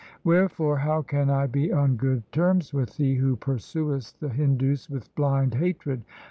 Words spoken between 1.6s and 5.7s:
on good terms with thee who pursuest the Hindus with blind